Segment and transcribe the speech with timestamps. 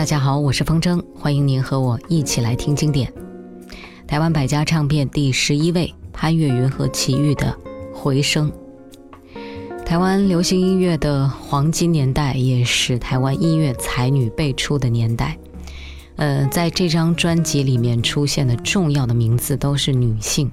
[0.00, 3.12] 大家好，我是风筝，欢迎您和我一起来听经典。
[4.06, 7.54] 台湾百家唱片第十一位，潘越云和齐豫的
[7.94, 8.50] 《回声》。
[9.84, 15.36] 台湾流行音乐的黄金年代，也是台湾音乐才女辈出的年代。
[16.16, 20.50] 呃，在这张专辑里面出现的重要的名字都是女性，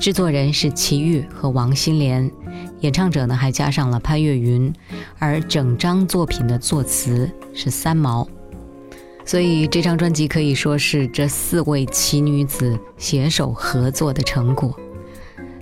[0.00, 2.30] 制作人是齐豫和王心莲，
[2.80, 4.72] 演唱者呢还加上了潘越云，
[5.18, 8.26] 而整张作品的作词是三毛。
[9.24, 14.78] 所以这张专辑可以说是这四位奇女子携手合作的成果。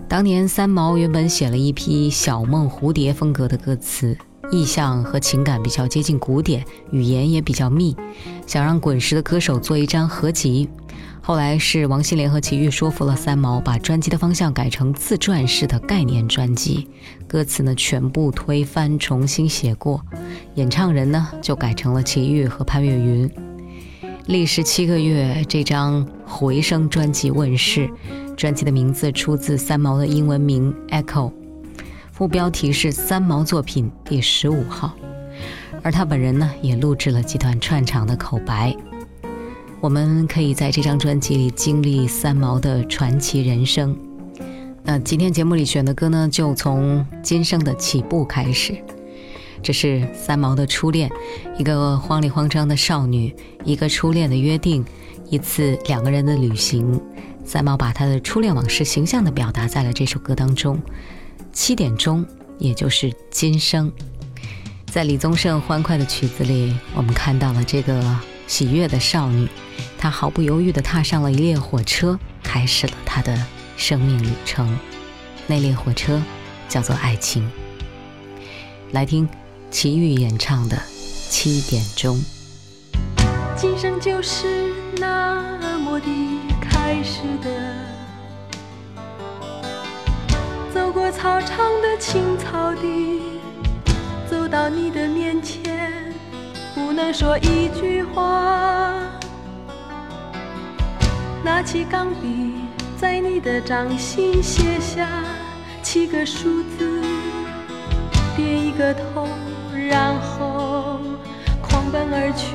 [0.09, 4.17] 当年三毛原本写了一批小梦蝴蝶风格的歌词，
[4.51, 7.95] 意象和情感比较接近古典，语言也比较密，
[8.47, 10.69] 想让滚石的歌手做一张合集。
[11.23, 16.89] 后来是王心凌和齐豫说服了三毛，把专辑的方向改成自传式的概念专辑，
[17.29, 20.03] 歌词呢全部推翻重新写过，
[20.56, 23.31] 演唱人呢就改成了齐豫和潘越云。
[24.30, 27.91] 历时七个月，这张《回声》专辑问世。
[28.36, 31.28] 专辑的名字出自三毛的英文名《Echo》，
[32.12, 34.95] 副标题是三毛作品第十五号。
[35.83, 38.73] 而他本人呢，也录制了几段串场的口白。
[39.81, 43.97] 我们可以在这张专辑里经历三毛的传奇人生。
[44.84, 48.77] 那今天节目里选的歌呢，就从今生的起步开始。
[49.62, 51.11] 这是三毛的初恋，
[51.58, 54.84] 一个慌里慌张的少女，一个初恋的约定，
[55.28, 57.00] 一次两个人的旅行。
[57.44, 60.80] 三毛把他的初恋往事形象地表达在了这首歌当中。
[61.52, 62.25] 七点钟，
[62.58, 63.91] 也就是今生，
[64.86, 69.48] 在李宗盛欢快的曲子里，我们看到了这个喜悦的少女，
[69.98, 73.36] 她毫不犹豫地踏上了一列火车，开始了她的
[73.77, 74.78] 生命旅程。
[75.47, 76.22] 那列火车
[76.69, 77.50] 叫做爱情。
[78.92, 79.28] 来听。
[79.71, 80.77] 齐豫演唱的
[81.31, 82.17] 《七点钟》，
[83.57, 86.07] 今生就是那么的
[86.61, 87.49] 开始的，
[90.75, 93.23] 走过操场的青草地，
[94.29, 96.13] 走到你的面前，
[96.75, 98.92] 不能说一句话，
[101.45, 102.55] 拿起钢笔，
[102.98, 105.09] 在你的掌心写下
[105.80, 107.01] 七个数字，
[108.36, 109.29] 点一个头。
[109.90, 111.01] 然后
[111.61, 112.55] 狂奔而去，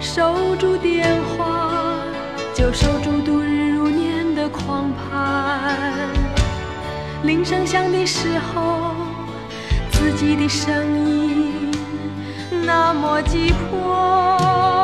[0.00, 2.00] 守住电话，
[2.52, 6.10] 就守住度日如年的狂盼。
[7.22, 8.92] 铃声响的时候，
[9.92, 11.70] 自己的声音
[12.64, 14.75] 那么急迫。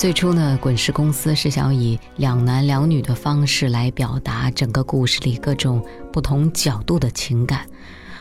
[0.00, 7.66] 最初呢，滚石公司是想以两男两女的方式来表达整个故事里各种不同角度的情感。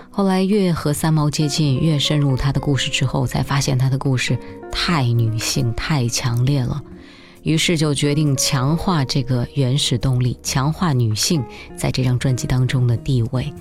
[0.09, 4.37] 后来越和三毛接近，越深入他的故事之后，才发现他的故事
[4.69, 6.83] 太女性、太强烈了。
[7.43, 11.41] 于是就决定强化这个原始动力，强化女性
[11.77, 13.53] 在这张专辑当中的地位。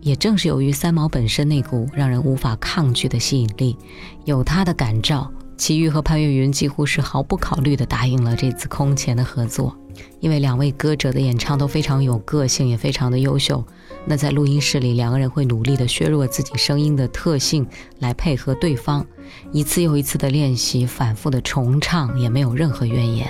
[0.00, 3.76] 也正是由于三毛本身那股让人无法抗拒的吸引力，
[4.24, 5.30] 有他的感召。
[5.62, 9.72] 齐豫和潘越云几乎是毫不考虑地答应了这次空前的合作，
[10.18, 13.64] 因为两位歌者的演唱都非常有个性，也非常的优秀。
[14.04, 17.64] 那在录音室里，两个人会努力地削弱自己声音的特性，
[18.00, 19.06] 来配合对方，
[19.52, 23.28] 一次又一次的练习，反复的重唱，也没有任何怨言。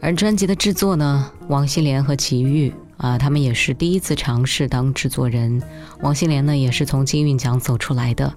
[0.00, 5.62] 而专辑的制作呢，王心莲和齐豫啊，他们也是第一次尝试当制作人。
[6.00, 8.32] 王心莲呢，也是从金韵奖走出来的。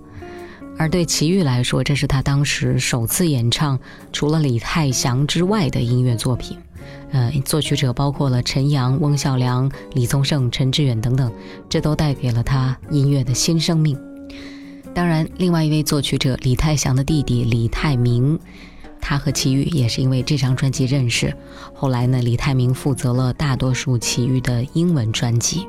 [0.78, 3.80] 而对齐豫来说，这是他当时首次演唱
[4.12, 6.58] 除了李泰祥之外的音乐作品。
[7.12, 11.32] 呃，作曲者包括了陈阳、翁孝良、李宗盛、陈志远等等，
[11.70, 13.98] 这都带给了他音乐的新生命。
[14.94, 18.38] 当然，另外一位作曲者李泰祥的弟弟李泰明，
[19.00, 21.34] 他和齐豫也是因为这张专辑认识。
[21.74, 25.66] 后来呢，李泰明负责了大多数齐豫的英文专辑。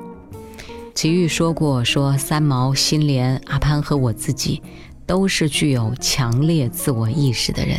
[0.95, 4.63] 齐豫说过：“说三毛、心莲、阿潘和我自己。”
[5.07, 7.79] 都是具有强烈自我意识的人，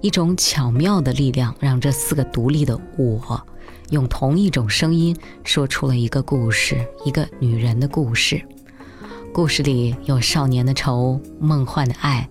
[0.00, 3.44] 一种巧妙的力量让这四个独立的我，
[3.90, 8.40] 用同一种声音说出了一个故事，一个女人的故事。
[9.32, 12.28] 故事里有少年的愁，梦幻的爱，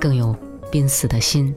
[0.00, 0.36] 更有
[0.70, 1.54] 濒死的心，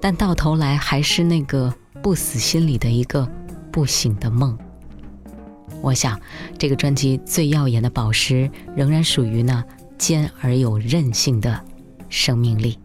[0.00, 3.26] 但到头来还是那个不死心里的一个
[3.72, 4.56] 不醒的梦。
[5.82, 6.20] 我想，
[6.58, 9.64] 这个专辑最耀眼的宝石，仍然属于那
[9.96, 11.64] 坚而有韧性的。
[12.10, 12.78] 生命力，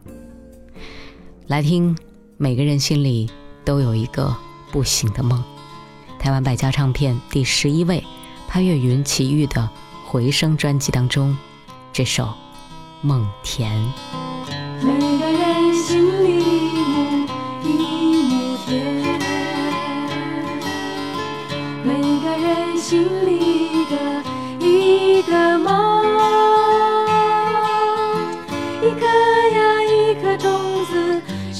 [1.47, 1.97] 来听。
[2.37, 3.29] 每个人心里
[3.63, 4.35] 都有一个
[4.71, 5.41] 不醒的梦。
[6.19, 8.03] 台湾百家唱片第十一位，
[8.47, 9.61] 潘越云、奇遇的
[10.09, 11.37] 《回声》专辑当中，
[11.93, 12.23] 这首
[13.01, 13.71] 《梦田》。
[14.85, 16.44] 每个人心里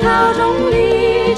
[0.00, 1.34] 种桃，种李，